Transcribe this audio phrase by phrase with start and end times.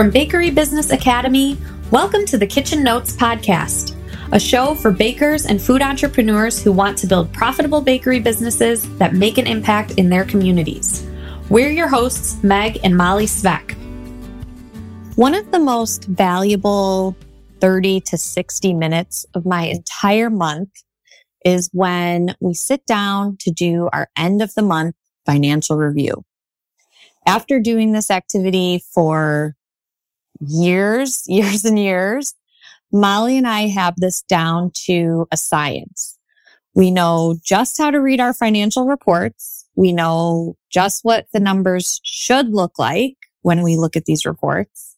[0.00, 1.58] From Bakery Business Academy,
[1.90, 3.94] welcome to the Kitchen Notes Podcast,
[4.32, 9.12] a show for bakers and food entrepreneurs who want to build profitable bakery businesses that
[9.12, 11.06] make an impact in their communities.
[11.50, 13.72] We're your hosts, Meg and Molly Sveck.
[15.16, 17.14] One of the most valuable
[17.60, 20.70] 30 to 60 minutes of my entire month
[21.44, 24.94] is when we sit down to do our end of the month
[25.26, 26.24] financial review.
[27.26, 29.56] After doing this activity for
[30.40, 32.34] years, years and years,
[32.92, 36.18] Molly and I have this down to a science.
[36.74, 39.66] We know just how to read our financial reports.
[39.76, 44.96] We know just what the numbers should look like when we look at these reports.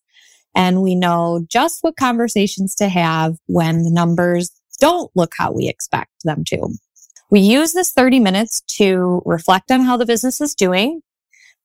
[0.55, 5.69] And we know just what conversations to have when the numbers don't look how we
[5.69, 6.69] expect them to.
[7.31, 11.01] We use this 30 minutes to reflect on how the business is doing,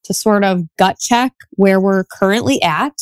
[0.04, 2.94] to sort of gut check where we're currently at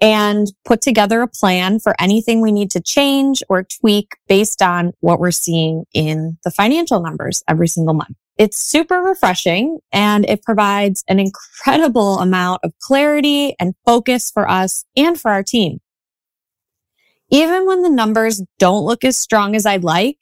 [0.00, 4.92] and put together a plan for anything we need to change or tweak based on
[5.00, 8.16] what we're seeing in the financial numbers every single month.
[8.36, 14.84] It's super refreshing and it provides an incredible amount of clarity and focus for us
[14.94, 15.80] and for our team.
[17.30, 20.18] Even when the numbers don't look as strong as I'd like,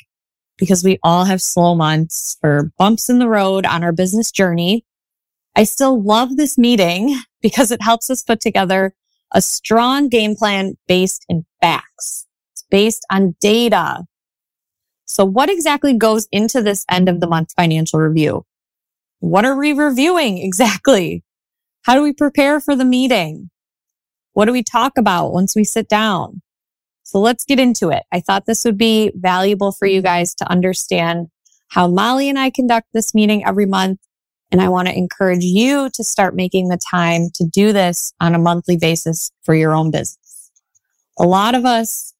[0.56, 4.84] because we all have slow months or bumps in the road on our business journey,
[5.56, 8.94] I still love this meeting because it helps us put together
[9.32, 12.26] a strong game plan based in facts.
[12.52, 14.04] It's based on data.
[15.06, 18.44] So what exactly goes into this end of the month financial review?
[19.20, 21.22] What are we reviewing exactly?
[21.82, 23.50] How do we prepare for the meeting?
[24.32, 26.42] What do we talk about once we sit down?
[27.02, 28.02] So let's get into it.
[28.10, 31.28] I thought this would be valuable for you guys to understand
[31.68, 34.00] how Molly and I conduct this meeting every month
[34.54, 38.36] and I want to encourage you to start making the time to do this on
[38.36, 40.52] a monthly basis for your own business.
[41.18, 42.14] A lot of us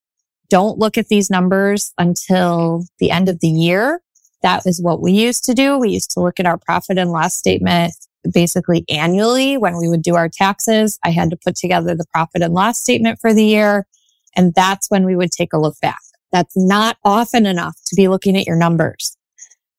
[0.49, 4.01] don't look at these numbers until the end of the year.
[4.43, 5.79] That is what we used to do.
[5.79, 7.95] We used to look at our profit and loss statement
[8.33, 10.99] basically annually when we would do our taxes.
[11.05, 13.87] I had to put together the profit and loss statement for the year.
[14.35, 16.01] And that's when we would take a look back.
[16.33, 19.17] That's not often enough to be looking at your numbers.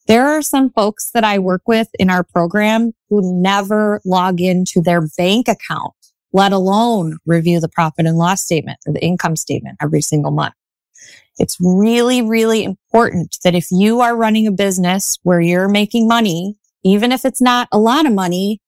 [0.08, 4.80] There are some folks that I work with in our program who never log into
[4.80, 5.94] their bank account,
[6.32, 10.54] let alone review the profit and loss statement or the income statement every single month.
[11.40, 16.56] It's really, really important that if you are running a business where you're making money,
[16.84, 18.62] even if it's not a lot of money,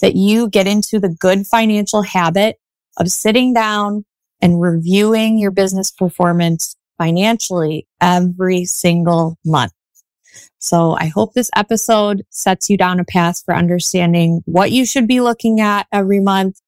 [0.00, 2.56] that you get into the good financial habit
[2.96, 4.06] of sitting down
[4.40, 9.72] and reviewing your business performance financially every single month.
[10.58, 15.06] So I hope this episode sets you down a path for understanding what you should
[15.06, 16.60] be looking at every month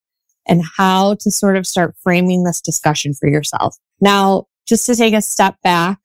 [0.46, 3.76] and how to sort of start framing this discussion for yourself.
[4.00, 5.98] Now, just to take a step back,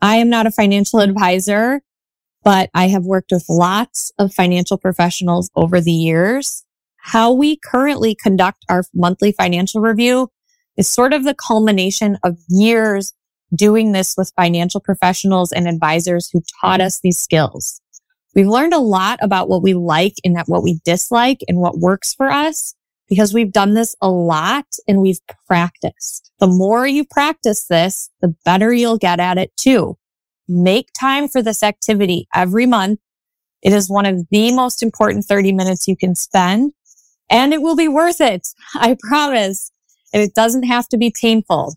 [0.00, 1.82] I am not a financial advisor,
[2.44, 6.64] but I have worked with lots of financial professionals over the years.
[6.98, 10.28] How we currently conduct our monthly financial review
[10.76, 13.14] is sort of the culmination of years
[13.54, 17.80] doing this with financial professionals and advisors who taught us these skills.
[18.34, 22.12] We've learned a lot about what we like and what we dislike and what works
[22.12, 22.74] for us
[23.08, 26.30] because we've done this a lot and we've practiced.
[26.38, 29.96] The more you practice this, the better you'll get at it too.
[30.48, 33.00] Make time for this activity every month.
[33.62, 36.72] It is one of the most important 30 minutes you can spend
[37.30, 38.48] and it will be worth it.
[38.74, 39.70] I promise.
[40.12, 41.74] And it doesn't have to be painful.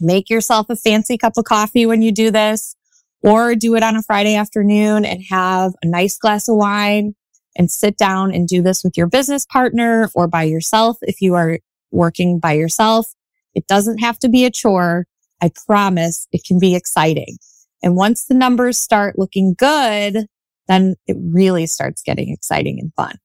[0.00, 2.76] Make yourself a fancy cup of coffee when you do this
[3.22, 7.14] or do it on a Friday afternoon and have a nice glass of wine
[7.56, 11.34] and sit down and do this with your business partner or by yourself if you
[11.34, 11.58] are
[11.90, 13.06] working by yourself.
[13.54, 15.06] It doesn't have to be a chore.
[15.42, 17.38] I promise it can be exciting.
[17.82, 20.26] And once the numbers start looking good,
[20.68, 23.16] then it really starts getting exciting and fun.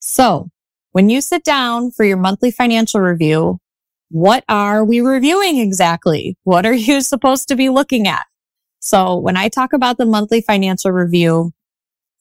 [0.00, 0.48] So
[0.92, 3.58] when you sit down for your monthly financial review,
[4.10, 6.36] what are we reviewing exactly?
[6.44, 8.24] What are you supposed to be looking at?
[8.80, 11.52] So when I talk about the monthly financial review,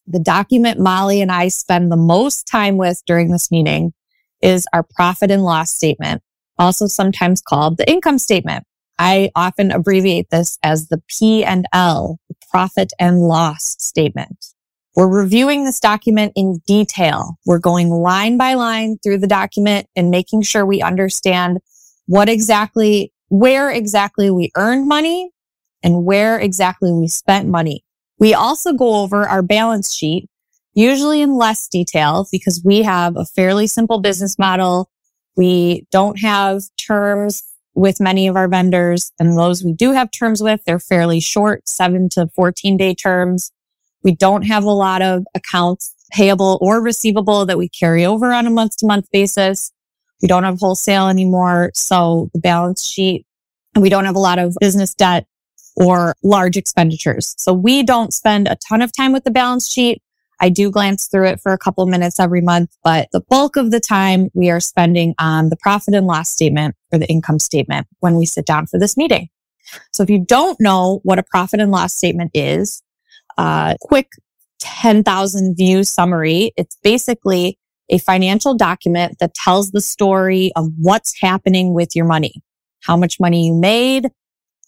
[0.05, 3.93] the document Molly and I spend the most time with during this meeting
[4.41, 6.21] is our profit and loss statement,
[6.57, 8.65] also sometimes called the income statement.
[8.99, 14.47] I often abbreviate this as the P and L, the profit and loss statement.
[14.95, 17.37] We're reviewing this document in detail.
[17.45, 21.59] We're going line by line through the document and making sure we understand
[22.07, 25.31] what exactly, where exactly we earned money
[25.83, 27.83] and where exactly we spent money.
[28.19, 30.27] We also go over our balance sheet,
[30.73, 34.89] usually in less detail because we have a fairly simple business model
[35.37, 37.43] We don't have terms
[37.75, 41.69] with many of our vendors and those we do have terms with, they're fairly short,
[41.69, 43.51] seven to 14 day terms.
[44.03, 48.47] We don't have a lot of accounts payable or receivable that we carry over on
[48.47, 49.71] a month to month basis.
[50.21, 51.71] We don't have wholesale anymore.
[51.73, 53.25] So the balance sheet
[53.75, 55.27] and we don't have a lot of business debt
[55.75, 57.35] or large expenditures.
[57.37, 60.01] So we don't spend a ton of time with the balance sheet.
[60.39, 63.71] I do glance through it for a couple minutes every month, but the bulk of
[63.71, 67.87] the time we are spending on the profit and loss statement or the income statement
[67.99, 69.29] when we sit down for this meeting.
[69.91, 72.81] So if you don't know what a profit and loss statement is,
[73.37, 74.09] uh, quick
[74.59, 76.51] 10,000 view summary.
[76.57, 82.41] It's basically a financial document that tells the story of what's happening with your money,
[82.81, 84.09] how much money you made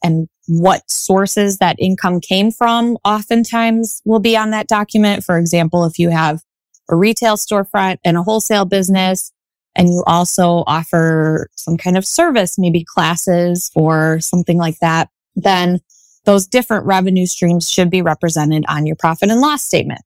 [0.04, 5.24] and what sources that income came from oftentimes will be on that document.
[5.24, 6.42] For example, if you have
[6.90, 9.32] a retail storefront and a wholesale business,
[9.76, 15.80] and you also offer some kind of service, maybe classes or something like that, then
[16.26, 20.02] those different revenue streams should be represented on your profit and loss statement.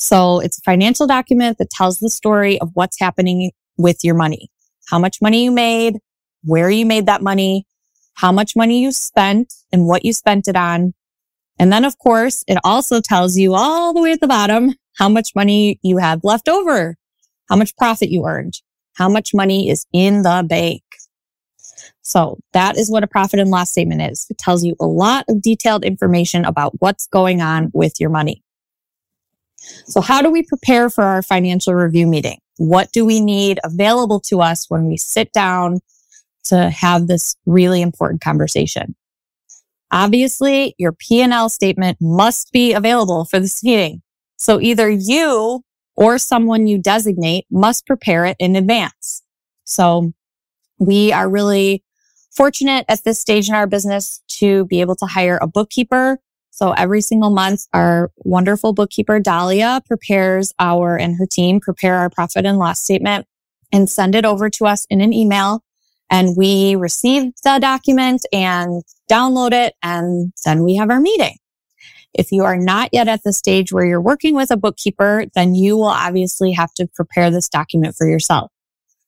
[0.00, 4.50] So it's a financial document that tells the story of what's happening with your money,
[4.88, 5.98] how much money you made,
[6.42, 7.66] where you made that money,
[8.14, 10.94] how much money you spent and what you spent it on.
[11.58, 15.10] And then of course, it also tells you all the way at the bottom how
[15.10, 16.96] much money you have left over,
[17.50, 18.54] how much profit you earned,
[18.94, 20.82] how much money is in the bank.
[22.00, 24.26] So that is what a profit and loss statement is.
[24.30, 28.42] It tells you a lot of detailed information about what's going on with your money.
[29.86, 32.38] So how do we prepare for our financial review meeting?
[32.58, 35.80] What do we need available to us when we sit down
[36.44, 38.94] to have this really important conversation.
[39.92, 44.02] Obviously, your P&L statement must be available for this meeting.
[44.36, 45.62] So either you
[45.96, 49.22] or someone you designate must prepare it in advance.
[49.64, 50.12] So
[50.78, 51.82] we are really
[52.30, 56.20] fortunate at this stage in our business to be able to hire a bookkeeper.
[56.60, 62.10] So every single month, our wonderful bookkeeper, Dahlia, prepares our and her team prepare our
[62.10, 63.26] profit and loss statement
[63.72, 65.64] and send it over to us in an email
[66.10, 71.36] and we receive the document and download it and then we have our meeting.
[72.12, 75.54] If you are not yet at the stage where you're working with a bookkeeper, then
[75.54, 78.50] you will obviously have to prepare this document for yourself.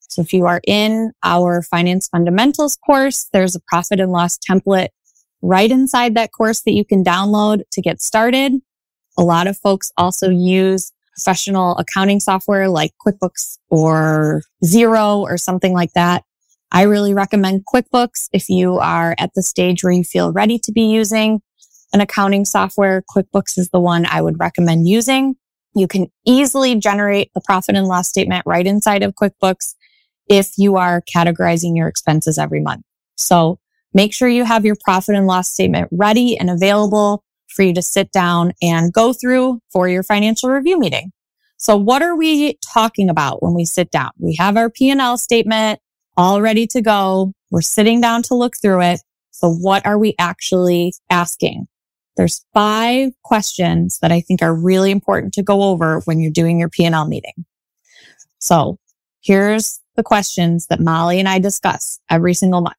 [0.09, 4.89] So if you are in our finance fundamentals course, there's a profit and loss template
[5.43, 8.53] right inside that course that you can download to get started.
[9.19, 15.75] A lot of folks also use professional accounting software like QuickBooks or Xero or something
[15.75, 16.25] like that.
[16.71, 20.73] I really recommend QuickBooks if you are at the stage where you feel ready to
[20.73, 21.43] be using
[21.93, 23.03] an accounting software.
[23.15, 25.35] QuickBooks is the one I would recommend using.
[25.75, 29.75] You can easily generate the profit and loss statement right inside of QuickBooks
[30.29, 32.85] if you are categorizing your expenses every month.
[33.17, 33.59] So
[33.95, 37.83] make sure you have your profit and loss statement ready and available for you to
[37.83, 41.13] sit down and go through for your financial review meeting.
[41.59, 44.11] So what are we talking about when we sit down?
[44.19, 45.81] We have our P&L statement
[46.17, 47.33] all ready to go.
[47.51, 49.01] We're sitting down to look through it.
[49.31, 51.69] So what are we actually asking?
[52.17, 56.59] There's five questions that I think are really important to go over when you're doing
[56.59, 57.45] your P&L meeting.
[58.39, 58.79] So
[59.23, 62.77] here's the questions that Molly and I discuss every single month.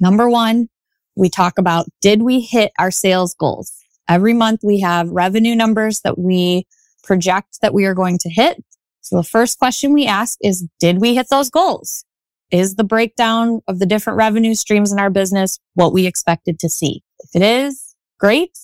[0.00, 0.68] Number one,
[1.16, 3.72] we talk about, did we hit our sales goals?
[4.08, 6.66] Every month we have revenue numbers that we
[7.02, 8.62] project that we are going to hit.
[9.00, 12.04] So the first question we ask is, did we hit those goals?
[12.50, 16.68] Is the breakdown of the different revenue streams in our business what we expected to
[16.68, 17.02] see?
[17.20, 18.58] If it is, great.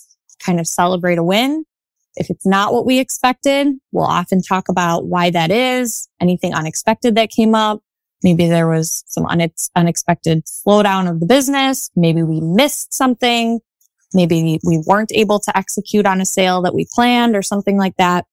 [0.44, 1.64] Kind of celebrate a win.
[2.16, 7.14] If it's not what we expected, we'll often talk about why that is, anything unexpected
[7.14, 7.82] that came up.
[8.22, 11.90] Maybe there was some unexpected slowdown of the business.
[11.96, 13.60] Maybe we missed something.
[14.12, 17.96] Maybe we weren't able to execute on a sale that we planned or something like
[17.96, 18.26] that.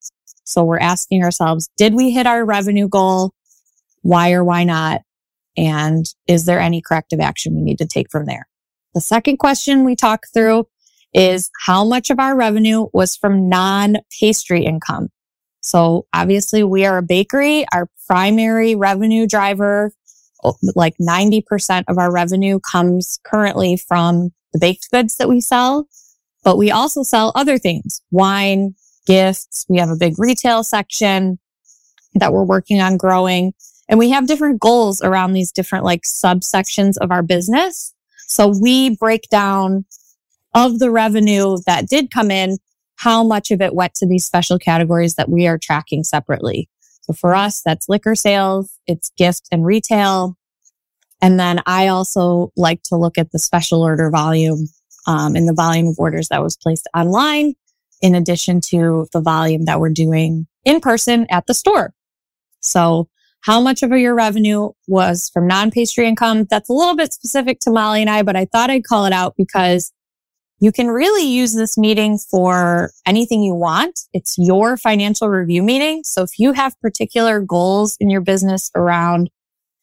[0.44, 3.34] So we're asking ourselves, did we hit our revenue goal?
[4.01, 5.01] Why or why not?
[5.56, 8.48] And is there any corrective action we need to take from there?
[8.94, 10.67] The second question we talk through
[11.13, 15.10] is how much of our revenue was from non pastry income?
[15.67, 17.65] So obviously we are a bakery.
[17.74, 19.91] Our primary revenue driver,
[20.41, 25.89] oh, like 90% of our revenue comes currently from the baked goods that we sell,
[26.45, 29.65] but we also sell other things, wine, gifts.
[29.67, 31.38] We have a big retail section
[32.13, 33.53] that we're working on growing.
[33.89, 37.93] And we have different goals around these different like subsections of our business.
[38.29, 39.83] So we break down
[40.53, 42.57] of the revenue that did come in,
[42.98, 46.70] how much of it went to these special categories that we are tracking separately.
[47.01, 50.36] So for us, that's liquor sales, it's gift and retail,
[51.22, 54.68] And then I also like to look at the special order volume
[55.08, 57.54] um, and the volume of orders that was placed online,
[58.01, 61.94] in addition to the volume that we're doing in person at the store.
[62.62, 63.10] So
[63.42, 66.46] how much of your revenue was from non-pastry income?
[66.50, 69.13] That's a little bit specific to Molly and I, but I thought I'd call it
[69.13, 69.92] out because
[70.59, 74.01] you can really use this meeting for anything you want.
[74.13, 76.03] It's your financial review meeting.
[76.03, 79.29] So if you have particular goals in your business around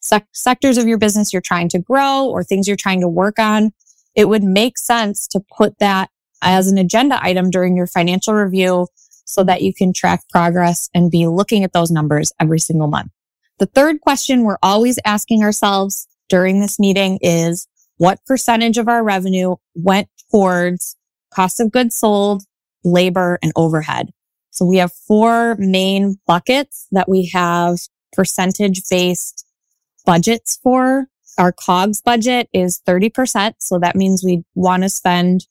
[0.01, 3.39] sec- sectors of your business you're trying to grow or things you're trying to work
[3.39, 3.71] on,
[4.15, 6.09] it would make sense to put that
[6.41, 8.87] as an agenda item during your financial review
[9.25, 13.11] so that you can track progress and be looking at those numbers every single month.
[13.59, 17.67] The third question we're always asking ourselves during this meeting is
[17.97, 20.95] what percentage of our revenue went towards
[21.33, 22.43] cost of goods sold,
[22.83, 24.11] labor, and overhead?
[24.51, 27.79] So we have four main buckets that we have
[28.13, 29.45] percentage based
[30.05, 31.07] budgets for.
[31.37, 33.55] Our COGS budget is 30%.
[33.59, 35.45] So that means we want to spend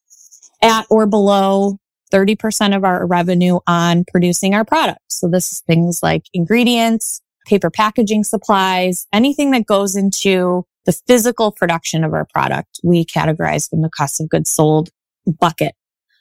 [0.63, 1.79] at or below
[2.11, 5.21] 30% of our revenue on producing our products.
[5.21, 11.51] So this is things like ingredients, paper packaging supplies, anything that goes into the physical
[11.51, 14.91] production of our product, we categorize in the cost of goods sold
[15.41, 15.75] bucket.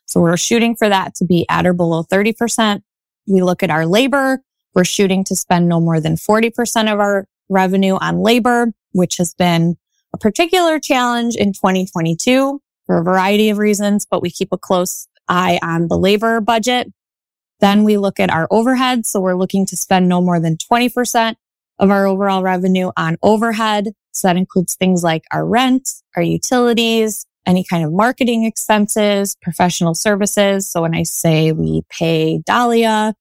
[0.06, 2.82] So we're shooting for that to be at or below 30%.
[3.28, 4.42] We look at our labor.
[4.74, 9.34] We're shooting to spend no more than 40% of our revenue on labor, which has
[9.34, 9.78] been
[10.14, 15.08] a particular challenge in 2022 for a variety of reasons, but we keep a close
[15.28, 16.92] eye on the labor budget.
[17.60, 19.06] Then we look at our overhead.
[19.06, 21.36] So we're looking to spend no more than 20%
[21.84, 23.90] of our overall revenue on overhead.
[24.14, 29.94] So that includes things like our rent, our utilities, any kind of marketing expenses, professional
[29.94, 30.70] services.
[30.70, 33.16] So when I say we pay Dahlia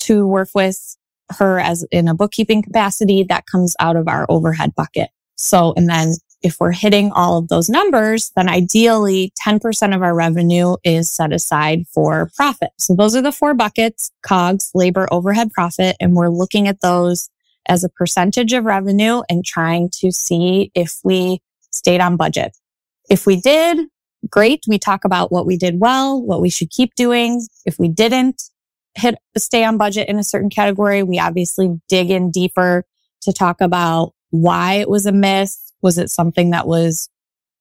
[0.00, 0.96] to work with
[1.38, 5.10] her as in a bookkeeping capacity, that comes out of our overhead bucket.
[5.36, 10.14] So, and then if we're hitting all of those numbers, then ideally 10% of our
[10.14, 12.68] revenue is set aside for profit.
[12.78, 15.96] So those are the four buckets, COGS, labor, overhead, profit.
[15.98, 17.28] And we're looking at those
[17.66, 21.40] as a percentage of revenue and trying to see if we
[21.72, 22.56] stayed on budget.
[23.10, 23.86] If we did,
[24.30, 24.64] great.
[24.68, 27.42] We talk about what we did well, what we should keep doing.
[27.66, 28.42] If we didn't
[28.96, 32.84] hit stay on budget in a certain category, we obviously dig in deeper
[33.22, 37.08] to talk about why it was a miss, was it something that was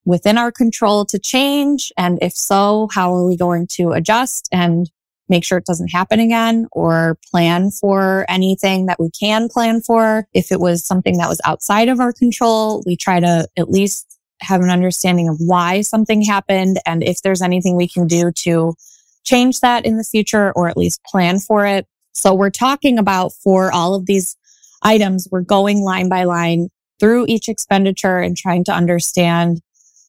[0.06, 1.92] within our control to change?
[1.98, 4.90] And if so, how are we going to adjust and
[5.30, 10.28] make sure it doesn't happen again or plan for anything that we can plan for?
[10.34, 14.20] If it was something that was outside of our control, we try to at least
[14.42, 18.74] have an understanding of why something happened and if there's anything we can do to
[19.24, 21.88] change that in the future or at least plan for it.
[22.14, 24.36] So we're talking about for all of these
[24.84, 29.62] items, we're going line by line through each expenditure and trying to understand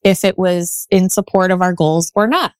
[0.05, 2.53] if it was in support of our goals or not.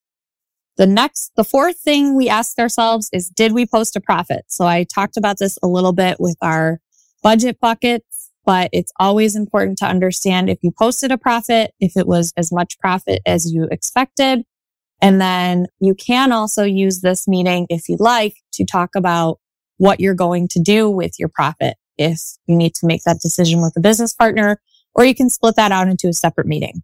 [0.77, 4.45] The next, the fourth thing we asked ourselves is, did we post a profit?
[4.49, 6.81] So I talked about this a little bit with our
[7.23, 12.07] budget buckets, but it's always important to understand if you posted a profit, if it
[12.07, 14.45] was as much profit as you expected.
[15.01, 19.39] And then you can also use this meeting if you'd like to talk about
[19.77, 23.63] what you're going to do with your profit if you need to make that decision
[23.63, 24.61] with a business partner,
[24.95, 26.83] or you can split that out into a separate meeting.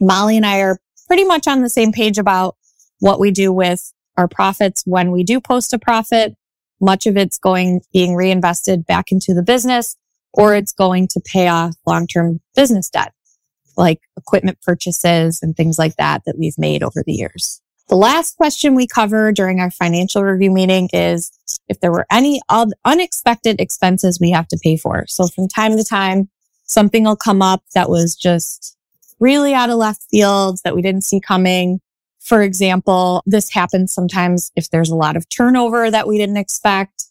[0.00, 2.56] Molly and I are pretty much on the same page about
[3.04, 6.34] what we do with our profits when we do post a profit.
[6.80, 9.94] Much of it's going, being reinvested back into the business,
[10.32, 13.12] or it's going to pay off long-term business debt,
[13.76, 17.60] like equipment purchases and things like that that we've made over the years.
[17.90, 21.30] The last question we cover during our financial review meeting is
[21.68, 22.40] if there were any
[22.86, 25.04] unexpected expenses we have to pay for.
[25.08, 26.30] So from time to time,
[26.64, 28.78] something will come up that was just
[29.20, 31.80] really out of left field that we didn't see coming.
[32.24, 37.04] For example, this happens sometimes if there's a lot of turnover that we didn't expect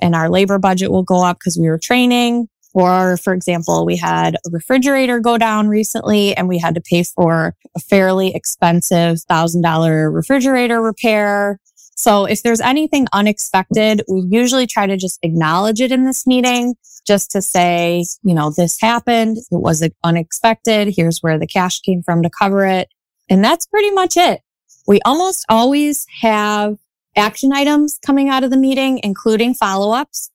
[0.00, 3.96] and our labor budget will go up because we were training or, for example, we
[3.96, 9.20] had a refrigerator go down recently and we had to pay for a fairly expensive
[9.22, 11.58] thousand dollar refrigerator repair.
[11.96, 16.76] So if there's anything unexpected, we usually try to just acknowledge it in this meeting
[17.06, 19.38] just to say, you know, this happened.
[19.38, 20.94] It was unexpected.
[20.96, 22.88] Here's where the cash came from to cover it.
[23.28, 24.40] And that's pretty much it.
[24.86, 26.76] We almost always have
[27.16, 30.30] action items coming out of the meeting, including follow ups.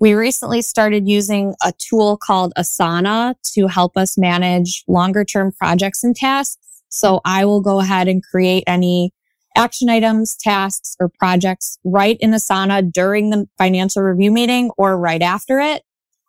[0.00, 6.04] We recently started using a tool called Asana to help us manage longer term projects
[6.04, 6.82] and tasks.
[6.88, 9.12] So I will go ahead and create any
[9.56, 15.20] action items, tasks, or projects right in Asana during the financial review meeting or right
[15.20, 15.82] after it.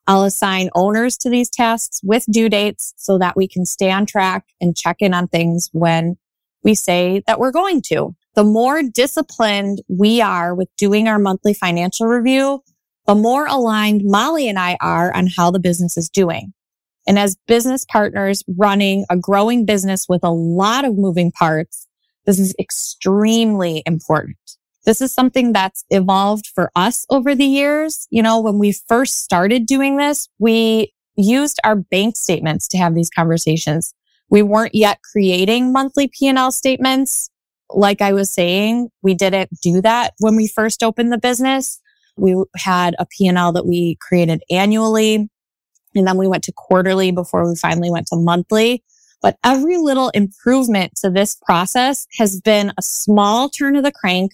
[0.08, 4.08] I'll assign owners to these tasks with due dates so that we can stay on
[4.08, 6.18] track and check in on things when
[6.64, 8.16] we say that we're going to.
[8.36, 12.62] The more disciplined we are with doing our monthly financial review,
[13.06, 16.54] the more aligned Molly and I are on how the business is doing.
[17.08, 21.88] And as business partners running a growing business with a lot of moving parts,
[22.26, 24.38] this is extremely important.
[24.86, 28.08] This is something that's evolved for us over the years.
[28.12, 32.96] You know, when we first started doing this, we used our bank statements to have
[32.96, 33.94] these conversations.
[34.30, 37.30] We weren't yet creating monthly P&L statements.
[37.72, 41.80] Like I was saying, we didn't do that when we first opened the business.
[42.18, 45.30] We had a P&L that we created annually.
[45.96, 48.84] And then we went to quarterly before we finally went to monthly.
[49.22, 54.32] But every little improvement to this process has been a small turn of the crank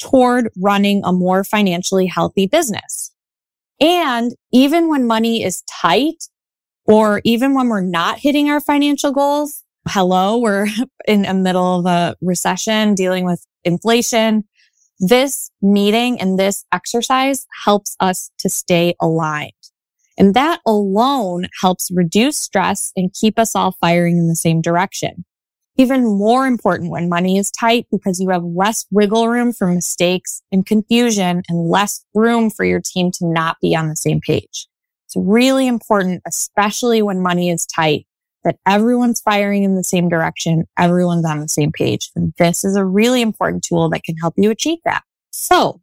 [0.00, 3.12] toward running a more financially healthy business.
[3.80, 6.24] And even when money is tight
[6.86, 10.66] or even when we're not hitting our financial goals, hello, we're
[11.08, 14.44] in the middle of a recession dealing with inflation.
[15.00, 19.52] This meeting and this exercise helps us to stay aligned.
[20.16, 25.24] And that alone helps reduce stress and keep us all firing in the same direction.
[25.76, 30.40] Even more important when money is tight because you have less wiggle room for mistakes
[30.52, 34.68] and confusion and less room for your team to not be on the same page.
[35.14, 38.06] It's really important, especially when money is tight,
[38.42, 40.66] that everyone's firing in the same direction.
[40.78, 42.10] Everyone's on the same page.
[42.16, 45.02] And this is a really important tool that can help you achieve that.
[45.30, 45.80] So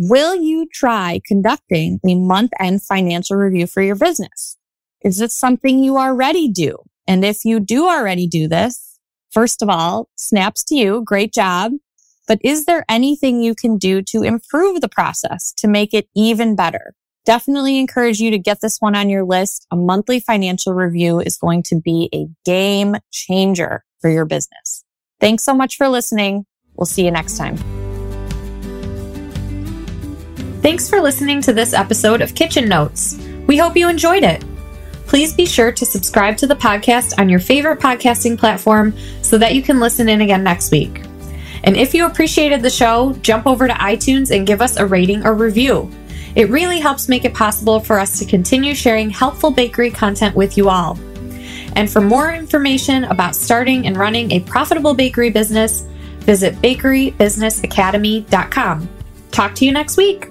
[0.00, 4.56] Will you try conducting a month end financial review for your business?
[5.02, 6.78] Is this something you already do?
[7.08, 9.00] And if you do already do this,
[9.32, 11.02] first of all, snaps to you.
[11.04, 11.72] Great job.
[12.28, 16.54] But is there anything you can do to improve the process to make it even
[16.54, 16.94] better?
[17.24, 19.66] Definitely encourage you to get this one on your list.
[19.70, 24.84] A monthly financial review is going to be a game changer for your business.
[25.20, 26.46] Thanks so much for listening.
[26.74, 27.56] We'll see you next time.
[30.62, 33.18] Thanks for listening to this episode of Kitchen Notes.
[33.46, 34.44] We hope you enjoyed it.
[35.06, 39.54] Please be sure to subscribe to the podcast on your favorite podcasting platform so that
[39.54, 41.02] you can listen in again next week.
[41.64, 45.24] And if you appreciated the show, jump over to iTunes and give us a rating
[45.24, 45.90] or review.
[46.38, 50.56] It really helps make it possible for us to continue sharing helpful bakery content with
[50.56, 50.96] you all.
[51.74, 55.80] And for more information about starting and running a profitable bakery business,
[56.20, 58.88] visit bakerybusinessacademy.com.
[59.32, 60.28] Talk to you next week.